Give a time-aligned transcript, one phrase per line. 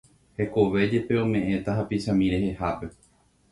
[0.37, 2.93] Hekove jepe ome'ẽta hapichami rehehápe